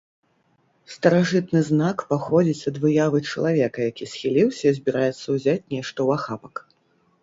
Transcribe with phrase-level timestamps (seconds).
[0.93, 6.55] Старажытны знак паходзіць ад выявы чалавека, які схіліўся і збіраецца ўзяць нешта ў ахапак.